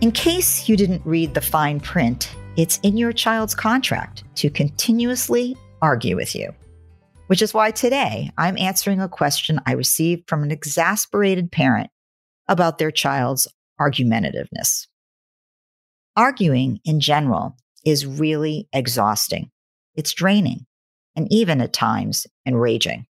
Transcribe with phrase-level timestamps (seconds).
[0.00, 5.58] In case you didn't read the fine print, it's in your child's contract to continuously
[5.82, 6.54] argue with you.
[7.26, 11.90] Which is why today I'm answering a question I received from an exasperated parent
[12.48, 13.46] about their child's
[13.78, 14.86] argumentativeness.
[16.16, 19.50] Arguing in general is really exhausting.
[19.96, 20.64] It's draining
[21.14, 23.04] and even at times enraging.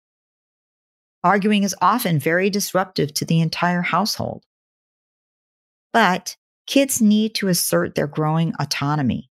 [1.23, 4.43] Arguing is often very disruptive to the entire household.
[5.93, 6.37] But
[6.69, 9.31] Kids need to assert their growing autonomy,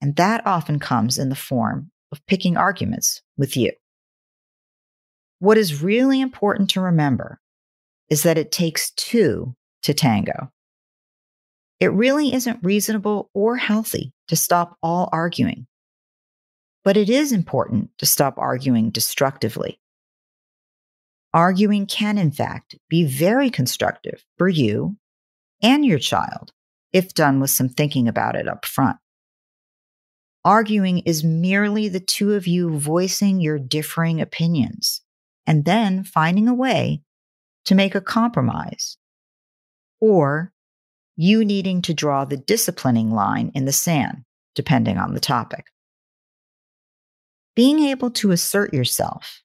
[0.00, 3.72] and that often comes in the form of picking arguments with you.
[5.38, 7.40] What is really important to remember
[8.08, 10.50] is that it takes two to tango.
[11.78, 15.66] It really isn't reasonable or healthy to stop all arguing,
[16.84, 19.78] but it is important to stop arguing destructively.
[21.34, 24.96] Arguing can, in fact, be very constructive for you
[25.62, 26.50] and your child
[26.92, 28.96] if done with some thinking about it up front.
[30.44, 35.02] Arguing is merely the two of you voicing your differing opinions
[35.46, 37.02] and then finding a way
[37.64, 38.96] to make a compromise,
[40.00, 40.52] or
[41.16, 44.24] you needing to draw the disciplining line in the sand,
[44.54, 45.66] depending on the topic.
[47.54, 49.42] Being able to assert yourself,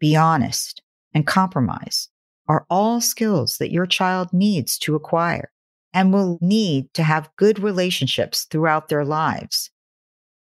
[0.00, 0.82] be honest,
[1.14, 2.08] and compromise
[2.48, 5.50] are all skills that your child needs to acquire
[5.96, 9.70] and will need to have good relationships throughout their lives.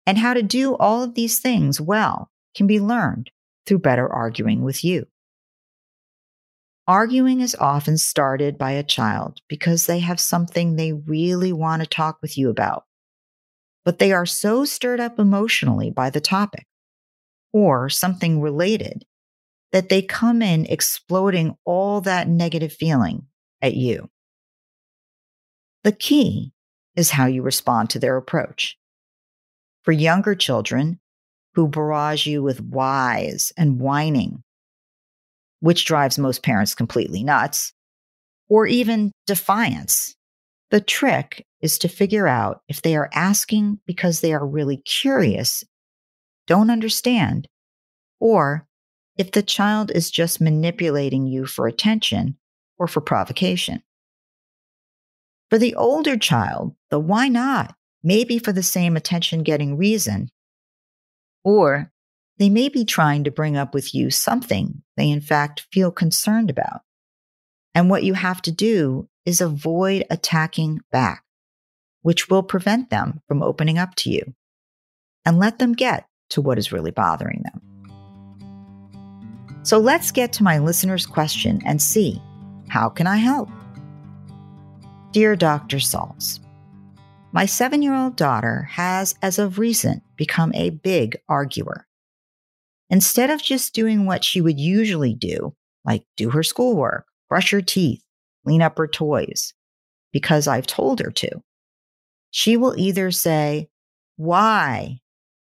[0.07, 3.29] And how to do all of these things well can be learned
[3.65, 5.05] through better arguing with you.
[6.87, 11.87] Arguing is often started by a child because they have something they really want to
[11.89, 12.85] talk with you about,
[13.83, 16.67] but they are so stirred up emotionally by the topic
[17.51, 19.03] or something related
[19.73, 23.27] that they come in exploding all that negative feeling
[23.61, 24.09] at you.
[25.83, 26.53] The key
[26.95, 28.77] is how you respond to their approach.
[29.83, 30.99] For younger children
[31.55, 34.43] who barrage you with whys and whining,
[35.59, 37.73] which drives most parents completely nuts,
[38.47, 40.15] or even defiance,
[40.71, 45.63] the trick is to figure out if they are asking because they are really curious,
[46.47, 47.47] don't understand,
[48.19, 48.67] or
[49.17, 52.37] if the child is just manipulating you for attention
[52.77, 53.83] or for provocation.
[55.53, 60.29] For the older child, the why not may be for the same attention getting reason,
[61.43, 61.91] or
[62.39, 66.49] they may be trying to bring up with you something they in fact feel concerned
[66.49, 66.81] about.
[67.75, 71.23] And what you have to do is avoid attacking back,
[72.01, 74.33] which will prevent them from opening up to you
[75.23, 77.61] and let them get to what is really bothering them.
[79.61, 82.19] So let's get to my listener's question and see
[82.69, 83.49] how can I help?
[85.13, 85.77] Dear Dr.
[85.77, 86.39] Saltz,
[87.33, 91.85] my seven year old daughter has, as of recent, become a big arguer.
[92.89, 95.53] Instead of just doing what she would usually do,
[95.85, 98.01] like do her schoolwork, brush her teeth,
[98.43, 99.53] clean up her toys,
[100.11, 101.43] because I've told her to,
[102.31, 103.69] she will either say,
[104.15, 104.97] Why?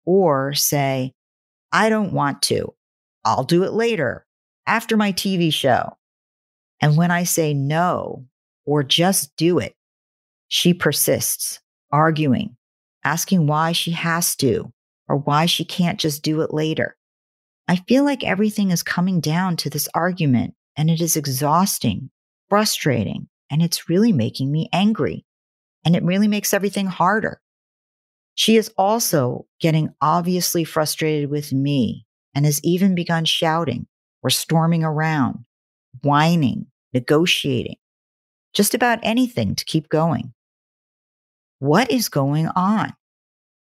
[0.04, 1.14] or say,
[1.72, 2.74] I don't want to.
[3.24, 4.26] I'll do it later,
[4.68, 5.96] after my TV show.
[6.82, 8.26] And when I say no
[8.66, 9.76] or just do it,
[10.48, 11.60] she persists,
[11.92, 12.56] arguing,
[13.04, 14.72] asking why she has to
[15.08, 16.98] or why she can't just do it later.
[17.68, 22.10] I feel like everything is coming down to this argument and it is exhausting,
[22.50, 25.26] frustrating, and it's really making me angry.
[25.84, 27.40] And it really makes everything harder.
[28.34, 33.88] She is also getting obviously frustrated with me and has even begun shouting
[34.22, 35.46] or storming around,
[36.02, 37.78] whining, negotiating,
[38.56, 40.34] just about anything to keep going.
[41.60, 42.94] What is going on?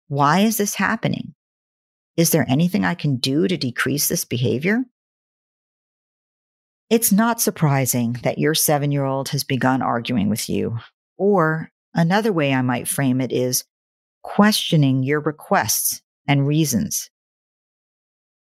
[0.07, 1.35] Why is this happening?
[2.17, 4.83] Is there anything I can do to decrease this behavior?
[6.89, 10.79] It's not surprising that your seven year old has begun arguing with you.
[11.17, 13.65] Or another way I might frame it is
[14.23, 17.09] questioning your requests and reasons.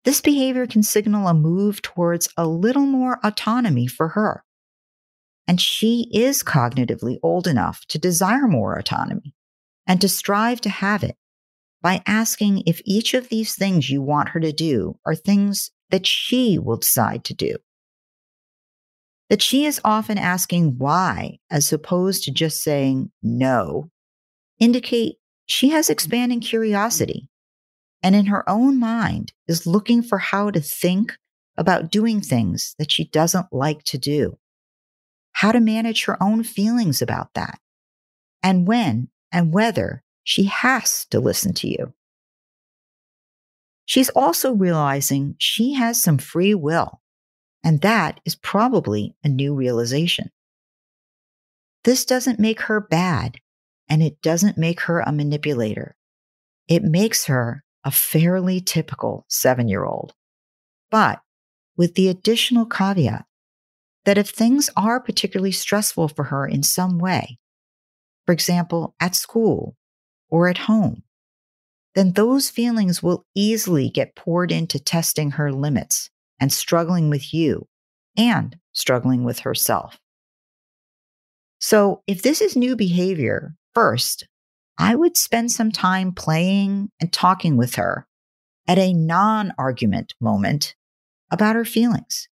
[0.04, 4.44] This behavior can signal a move towards a little more autonomy for her.
[5.52, 9.34] And she is cognitively old enough to desire more autonomy
[9.86, 11.18] and to strive to have it
[11.82, 16.06] by asking if each of these things you want her to do are things that
[16.06, 17.56] she will decide to do.
[19.28, 23.90] That she is often asking why as opposed to just saying no
[24.58, 27.28] indicate she has expanding curiosity
[28.02, 31.12] and in her own mind is looking for how to think
[31.58, 34.38] about doing things that she doesn't like to do,
[35.32, 37.58] how to manage her own feelings about that,
[38.42, 41.92] and when and whether she has to listen to you.
[43.84, 47.00] She's also realizing she has some free will,
[47.64, 50.30] and that is probably a new realization.
[51.84, 53.38] This doesn't make her bad,
[53.88, 55.96] and it doesn't make her a manipulator.
[56.68, 60.14] It makes her a fairly typical seven year old,
[60.90, 61.20] but
[61.76, 63.26] with the additional caveat
[64.04, 67.38] that if things are particularly stressful for her in some way,
[68.26, 69.76] for example, at school
[70.28, 71.02] or at home,
[71.94, 76.10] then those feelings will easily get poured into testing her limits
[76.40, 77.66] and struggling with you
[78.16, 79.98] and struggling with herself.
[81.60, 84.26] So, if this is new behavior, first,
[84.78, 88.06] I would spend some time playing and talking with her
[88.66, 90.74] at a non argument moment
[91.30, 92.28] about her feelings.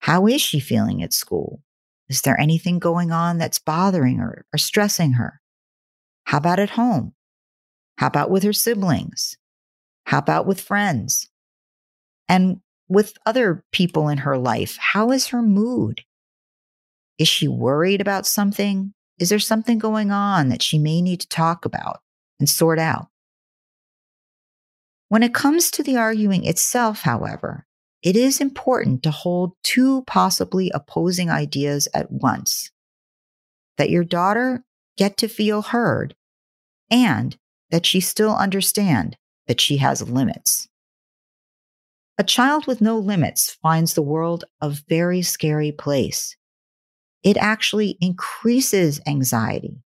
[0.00, 1.62] How is she feeling at school?
[2.08, 5.40] Is there anything going on that's bothering her or stressing her?
[6.24, 7.14] How about at home?
[7.98, 9.36] How about with her siblings?
[10.04, 11.28] How about with friends?
[12.28, 16.02] And with other people in her life, how is her mood?
[17.18, 18.92] Is she worried about something?
[19.18, 22.00] Is there something going on that she may need to talk about
[22.38, 23.08] and sort out?
[25.08, 27.65] When it comes to the arguing itself, however,
[28.06, 32.70] it is important to hold two possibly opposing ideas at once
[33.78, 34.62] that your daughter
[34.96, 36.14] get to feel heard
[36.88, 37.36] and
[37.72, 39.16] that she still understand
[39.48, 40.68] that she has limits.
[42.16, 46.36] A child with no limits finds the world a very scary place.
[47.24, 49.82] It actually increases anxiety.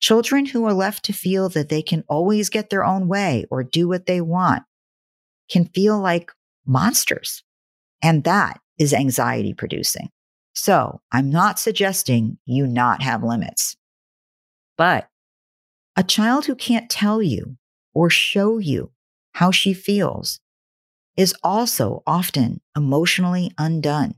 [0.00, 3.64] Children who are left to feel that they can always get their own way or
[3.64, 4.64] do what they want
[5.48, 6.30] can feel like
[6.66, 7.42] monsters.
[8.02, 10.10] And that is anxiety producing.
[10.54, 13.76] So I'm not suggesting you not have limits,
[14.76, 15.08] but
[15.96, 17.56] a child who can't tell you
[17.94, 18.90] or show you
[19.32, 20.40] how she feels
[21.16, 24.14] is also often emotionally undone.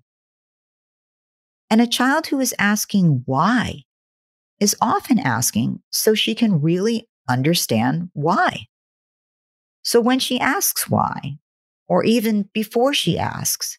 [1.70, 3.82] And a child who is asking why
[4.60, 8.66] is often asking so she can really understand why.
[9.82, 11.38] So when she asks why,
[11.88, 13.78] or even before she asks,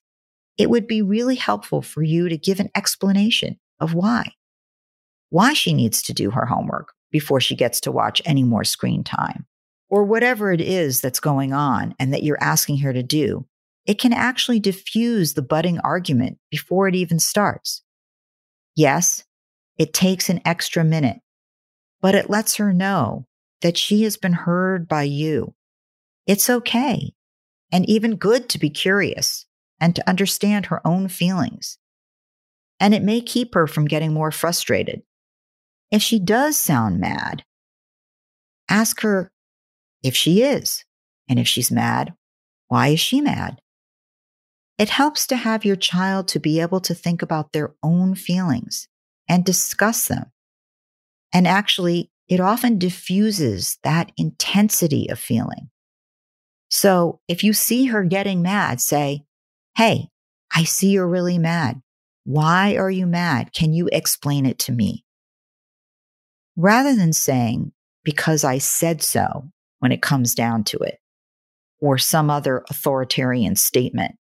[0.58, 4.32] it would be really helpful for you to give an explanation of why.
[5.30, 9.04] Why she needs to do her homework before she gets to watch any more screen
[9.04, 9.46] time,
[9.90, 13.46] or whatever it is that's going on and that you're asking her to do.
[13.86, 17.84] It can actually diffuse the budding argument before it even starts.
[18.76, 19.24] Yes,
[19.78, 21.20] it takes an extra minute,
[22.02, 23.28] but it lets her know
[23.62, 25.54] that she has been heard by you.
[26.28, 27.15] It's okay
[27.76, 29.46] and even good to be curious
[29.82, 31.78] and to understand her own feelings.
[32.80, 35.02] and it may keep her from getting more frustrated.
[35.92, 37.44] If she does sound mad,
[38.70, 39.32] ask her
[40.04, 40.86] if she is.
[41.28, 42.14] And if she's mad,
[42.68, 43.60] why is she mad?
[44.78, 48.88] It helps to have your child to be able to think about their own feelings
[49.28, 50.32] and discuss them.
[51.34, 55.70] And actually, it often diffuses that intensity of feeling.
[56.70, 59.24] So if you see her getting mad, say,
[59.76, 60.10] Hey,
[60.54, 61.82] I see you're really mad.
[62.24, 63.54] Why are you mad?
[63.54, 65.06] Can you explain it to me?
[66.56, 71.00] Rather than saying, because I said so when it comes down to it,
[71.80, 74.16] or some other authoritarian statement,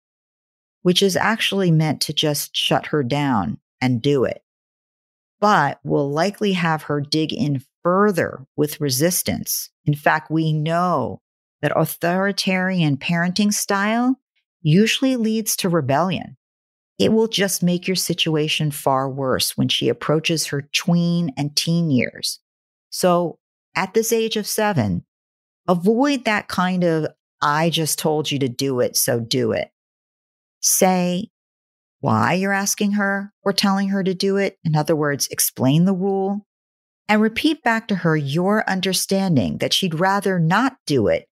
[0.81, 4.41] which is actually meant to just shut her down and do it,
[5.39, 9.69] but will likely have her dig in further with resistance.
[9.85, 11.21] In fact, we know
[11.63, 14.19] that authoritarian parenting style
[14.61, 16.35] usually leads to rebellion.
[16.99, 21.89] It will just make your situation far worse when she approaches her tween and teen
[21.89, 22.41] years.
[22.89, 23.39] So
[23.75, 25.05] at this age of seven,
[25.65, 27.07] avoid that kind of,
[27.41, 29.69] I just told you to do it, so do it.
[30.59, 31.29] Say
[32.01, 34.57] why you're asking her or telling her to do it.
[34.65, 36.45] In other words, explain the rule
[37.07, 41.29] and repeat back to her your understanding that she'd rather not do it,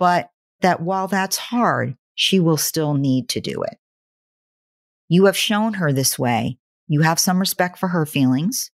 [0.00, 0.30] but
[0.62, 3.76] that while that's hard, she will still need to do it.
[5.08, 6.58] You have shown her this way.
[6.88, 8.70] You have some respect for her feelings.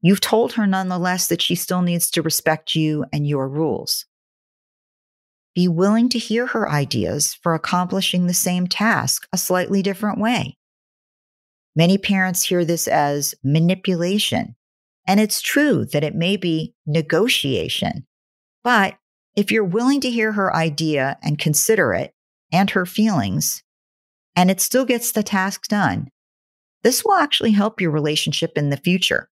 [0.00, 4.06] You've told her nonetheless that she still needs to respect you and your rules.
[5.54, 10.56] Be willing to hear her ideas for accomplishing the same task a slightly different way.
[11.74, 14.54] Many parents hear this as manipulation,
[15.06, 18.06] and it's true that it may be negotiation.
[18.62, 18.94] But
[19.36, 22.12] if you're willing to hear her idea and consider it
[22.52, 23.62] and her feelings,
[24.36, 26.08] and it still gets the task done.
[26.82, 29.28] This will actually help your relationship in the future,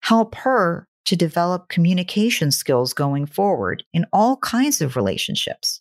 [0.00, 5.80] help her to develop communication skills going forward in all kinds of relationships.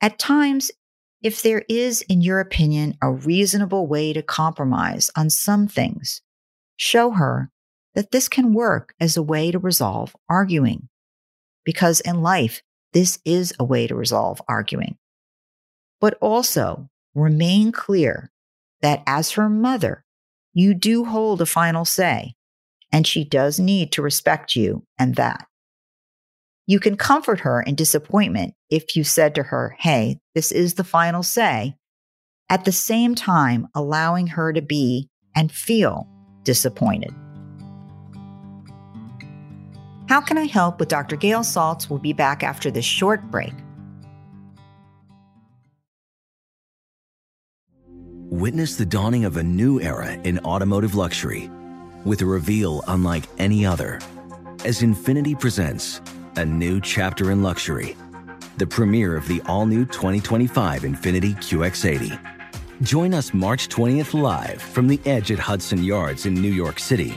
[0.00, 0.70] At times,
[1.22, 6.20] if there is, in your opinion, a reasonable way to compromise on some things,
[6.76, 7.50] show her
[7.94, 10.88] that this can work as a way to resolve arguing.
[11.66, 12.62] Because in life,
[12.94, 14.96] this is a way to resolve arguing.
[16.00, 18.30] But also remain clear
[18.80, 20.04] that as her mother,
[20.54, 22.34] you do hold a final say,
[22.90, 25.46] and she does need to respect you and that.
[26.66, 30.84] You can comfort her in disappointment if you said to her, Hey, this is the
[30.84, 31.76] final say,
[32.48, 36.08] at the same time allowing her to be and feel
[36.44, 37.12] disappointed.
[40.08, 41.16] How can I help with Dr.
[41.16, 41.90] Gail Saltz?
[41.90, 43.52] We'll be back after this short break.
[48.30, 51.50] Witness the dawning of a new era in automotive luxury
[52.04, 53.98] with a reveal unlike any other
[54.64, 56.00] as Infiniti presents
[56.36, 57.96] a new chapter in luxury,
[58.58, 62.82] the premiere of the all new 2025 Infiniti QX80.
[62.82, 67.16] Join us March 20th live from the edge at Hudson Yards in New York City,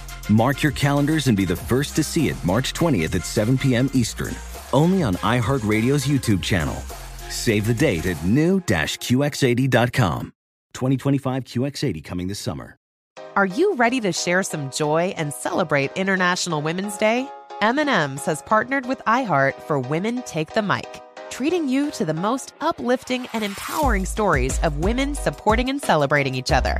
[0.31, 3.89] Mark your calendars and be the first to see it March 20th at 7 p.m.
[3.93, 4.33] Eastern,
[4.71, 6.75] only on iHeartRadio's YouTube channel.
[7.29, 10.33] Save the date at new-QX80.com.
[10.73, 12.77] 2025 QX80 coming this summer.
[13.35, 17.29] Are you ready to share some joy and celebrate International Women's Day?
[17.61, 22.53] M&M's has partnered with iHeart for Women Take the Mic, treating you to the most
[22.61, 26.79] uplifting and empowering stories of women supporting and celebrating each other.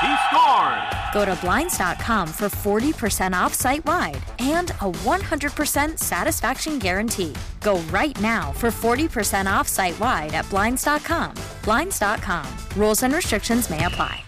[0.00, 0.98] He scores!
[1.12, 7.34] Go to Blinds.com for 40% off site wide and a 100% satisfaction guarantee.
[7.60, 11.34] Go right now for 40% off site wide at Blinds.com.
[11.64, 12.46] Blinds.com.
[12.76, 14.22] Rules and restrictions may apply.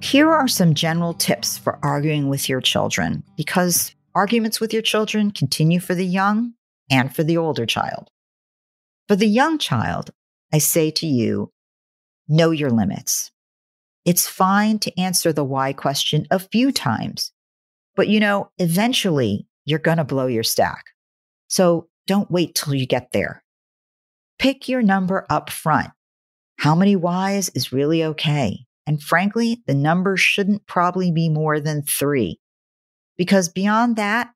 [0.00, 5.30] Here are some general tips for arguing with your children because arguments with your children
[5.30, 6.52] continue for the young
[6.90, 8.08] and for the older child.
[9.12, 10.08] For the young child,
[10.54, 11.52] I say to you,
[12.28, 13.30] know your limits.
[14.06, 17.30] It's fine to answer the why question a few times,
[17.94, 20.84] but you know, eventually you're going to blow your stack.
[21.48, 23.44] So don't wait till you get there.
[24.38, 25.90] Pick your number up front.
[26.56, 28.60] How many whys is really okay?
[28.86, 32.40] And frankly, the number shouldn't probably be more than three.
[33.18, 34.30] Because beyond that,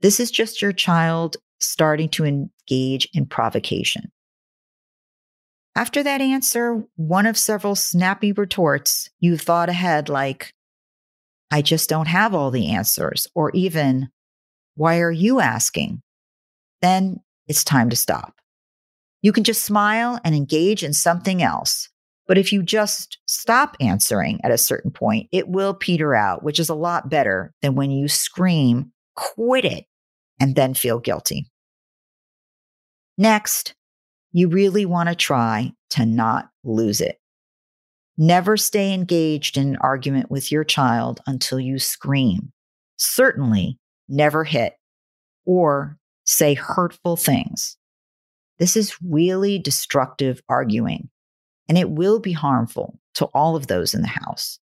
[0.00, 4.10] this is just your child starting to engage in provocation.
[5.74, 10.54] After that answer, one of several snappy retorts, you've thought ahead like,
[11.50, 14.08] I just don't have all the answers, or even,
[14.74, 16.02] why are you asking?
[16.82, 18.40] Then it's time to stop.
[19.22, 21.88] You can just smile and engage in something else.
[22.26, 26.58] But if you just stop answering at a certain point, it will peter out, which
[26.58, 29.84] is a lot better than when you scream, quit it,
[30.40, 31.48] and then feel guilty.
[33.18, 33.74] Next,
[34.32, 37.18] you really want to try to not lose it.
[38.18, 42.52] Never stay engaged in an argument with your child until you scream.
[42.96, 44.74] Certainly never hit
[45.44, 47.76] or say hurtful things.
[48.58, 51.10] This is really destructive arguing,
[51.68, 54.58] and it will be harmful to all of those in the house.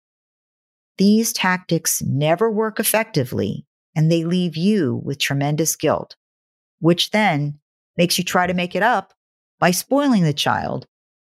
[0.99, 6.17] These tactics never work effectively, and they leave you with tremendous guilt,
[6.81, 7.61] which then
[7.97, 9.15] makes you try to make it up
[9.61, 10.87] by spoiling the child,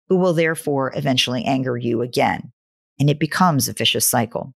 [0.08, 2.52] who will therefore eventually anger you again.
[2.98, 4.54] And it becomes a vicious cycle.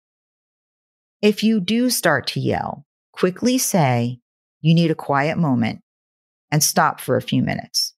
[1.22, 4.20] If you do start to yell, quickly say
[4.60, 5.80] you need a quiet moment
[6.50, 7.94] and stop for a few minutes.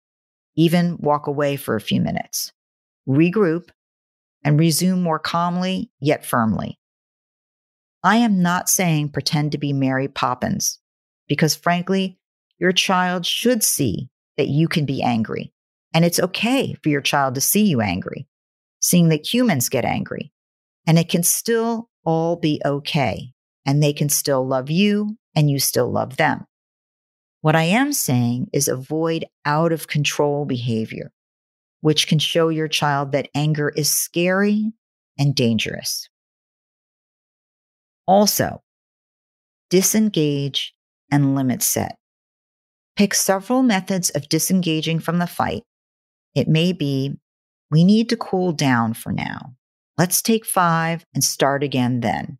[0.56, 2.52] Even walk away for a few minutes.
[3.08, 3.70] Regroup
[4.44, 6.78] and resume more calmly yet firmly.
[8.02, 10.78] I am not saying pretend to be Mary Poppins,
[11.26, 12.18] because frankly,
[12.58, 15.52] your child should see that you can be angry.
[15.94, 18.26] And it's okay for your child to see you angry,
[18.80, 20.32] seeing that humans get angry.
[20.86, 23.32] And it can still all be okay.
[23.64, 26.46] And they can still love you and you still love them.
[27.40, 31.12] What I am saying is avoid out of control behavior,
[31.80, 34.72] which can show your child that anger is scary
[35.18, 36.08] and dangerous.
[38.06, 38.62] Also,
[39.70, 40.74] disengage
[41.10, 41.98] and limit set.
[42.96, 45.62] Pick several methods of disengaging from the fight.
[46.34, 47.14] It may be,
[47.70, 49.54] we need to cool down for now.
[49.98, 52.38] Let's take five and start again then.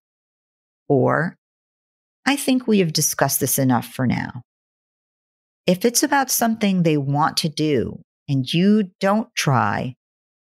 [0.88, 1.37] Or,
[2.25, 4.42] I think we have discussed this enough for now.
[5.66, 9.95] If it's about something they want to do and you don't try,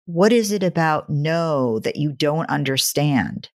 [0.07, 3.49] what is it about no that you don't understand?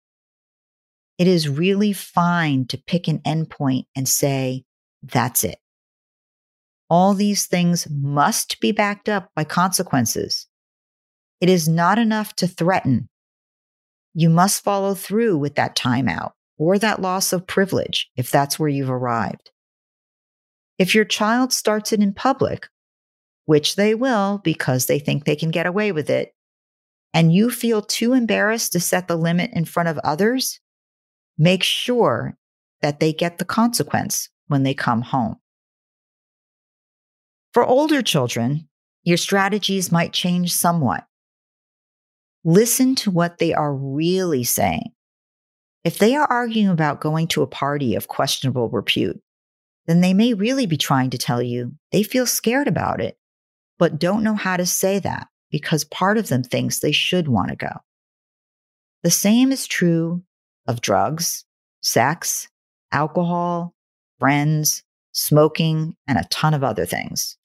[1.18, 4.64] It is really fine to pick an endpoint and say,
[5.02, 5.58] that's it.
[6.88, 10.46] All these things must be backed up by consequences.
[11.40, 13.08] It is not enough to threaten.
[14.14, 18.68] You must follow through with that timeout or that loss of privilege if that's where
[18.68, 19.50] you've arrived.
[20.78, 22.68] If your child starts it in public,
[23.46, 26.34] which they will because they think they can get away with it,
[27.12, 30.60] and you feel too embarrassed to set the limit in front of others,
[31.38, 32.36] make sure
[32.82, 35.36] that they get the consequence when they come home.
[37.56, 38.68] For older children,
[39.02, 41.06] your strategies might change somewhat.
[42.44, 44.92] Listen to what they are really saying.
[45.82, 49.18] If they are arguing about going to a party of questionable repute,
[49.86, 53.16] then they may really be trying to tell you they feel scared about it,
[53.78, 55.28] but don't know how to say that.
[55.50, 57.72] because part of them thinks they should want to go.
[59.02, 60.22] The same is true
[60.66, 61.46] of drugs,
[61.80, 62.48] sex,
[62.92, 63.74] alcohol,
[64.18, 67.38] friends, smoking, and a ton of other things.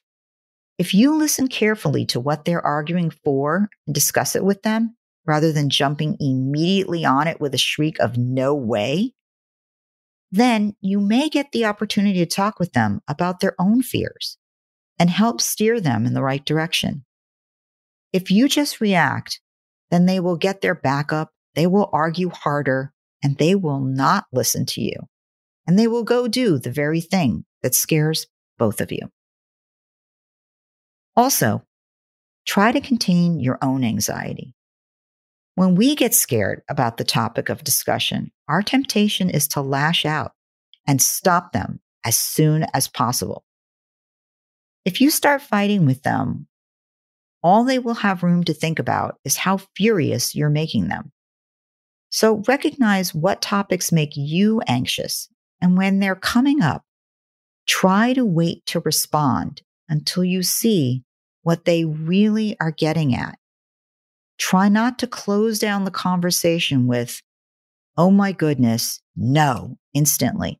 [0.81, 4.95] If you listen carefully to what they're arguing for and discuss it with them,
[5.27, 9.13] rather than jumping immediately on it with a shriek of no way,
[10.31, 14.39] then you may get the opportunity to talk with them about their own fears
[14.97, 17.05] and help steer them in the right direction.
[18.11, 19.39] If you just react,
[19.91, 22.91] then they will get their back up, they will argue harder,
[23.21, 24.95] and they will not listen to you.
[25.67, 28.25] And they will go do the very thing that scares
[28.57, 29.11] both of you.
[31.21, 31.61] Also,
[32.47, 34.55] try to contain your own anxiety.
[35.53, 40.31] When we get scared about the topic of discussion, our temptation is to lash out
[40.87, 43.43] and stop them as soon as possible.
[44.83, 46.47] If you start fighting with them,
[47.43, 51.11] all they will have room to think about is how furious you're making them.
[52.09, 55.29] So recognize what topics make you anxious.
[55.61, 56.83] And when they're coming up,
[57.67, 61.03] try to wait to respond until you see
[61.43, 63.37] what they really are getting at.
[64.37, 67.21] Try not to close down the conversation with,
[67.97, 70.59] oh my goodness, no, instantly.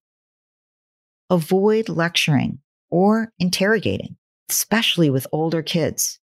[1.30, 4.18] Avoid lecturing or interrogating,
[4.50, 6.20] especially with older kids.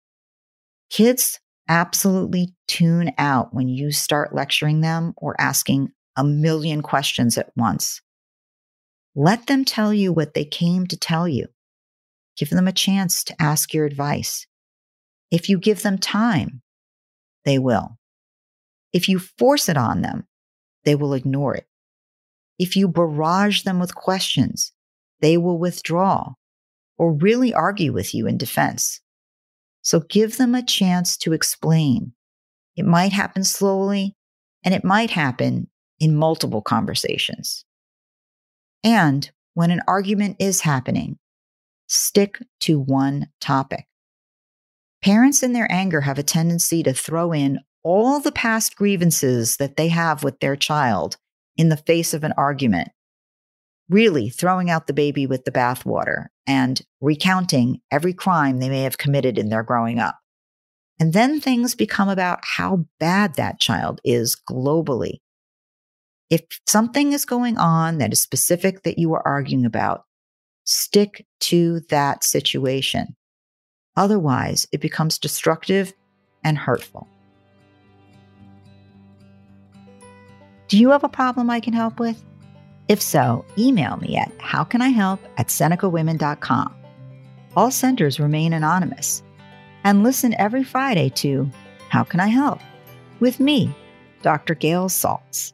[0.90, 7.51] Kids absolutely tune out when you start lecturing them or asking a million questions at
[7.57, 8.01] once.
[9.14, 11.47] Let them tell you what they came to tell you.
[12.37, 14.47] Give them a chance to ask your advice.
[15.30, 16.62] If you give them time,
[17.44, 17.98] they will.
[18.92, 20.26] If you force it on them,
[20.84, 21.66] they will ignore it.
[22.58, 24.72] If you barrage them with questions,
[25.20, 26.34] they will withdraw
[26.96, 29.00] or really argue with you in defense.
[29.82, 32.12] So give them a chance to explain.
[32.76, 34.16] It might happen slowly
[34.64, 35.68] and it might happen
[36.00, 37.64] in multiple conversations.
[38.84, 41.18] And when an argument is happening,
[41.86, 43.86] stick to one topic.
[45.02, 49.76] Parents in their anger have a tendency to throw in all the past grievances that
[49.76, 51.16] they have with their child
[51.56, 52.88] in the face of an argument,
[53.88, 58.98] really throwing out the baby with the bathwater and recounting every crime they may have
[58.98, 60.18] committed in their growing up.
[61.00, 65.18] And then things become about how bad that child is globally.
[66.28, 70.02] If something is going on that is specific that you are arguing about,
[70.64, 73.16] stick to that situation.
[73.98, 75.92] Otherwise, it becomes destructive
[76.44, 77.08] and hurtful.
[80.68, 82.24] Do you have a problem I can help with?
[82.87, 86.74] If so, email me at howcanihelp at senecawomen.com.
[87.56, 89.22] All centers remain anonymous.
[89.82, 91.50] And listen every Friday to
[91.88, 92.61] How Can I Help?
[93.20, 93.74] with me,
[94.22, 94.54] Dr.
[94.54, 95.52] Gail Saltz.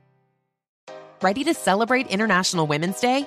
[1.23, 3.27] Ready to celebrate International Women's Day?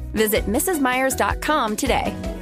[0.13, 2.40] Visit MrsMeyers.com today.